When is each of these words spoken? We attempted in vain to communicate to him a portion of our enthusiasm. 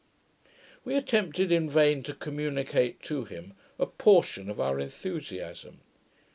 We 0.83 0.95
attempted 0.95 1.51
in 1.51 1.69
vain 1.69 2.01
to 2.05 2.15
communicate 2.15 3.03
to 3.03 3.23
him 3.25 3.53
a 3.77 3.85
portion 3.85 4.49
of 4.49 4.59
our 4.59 4.79
enthusiasm. 4.79 5.81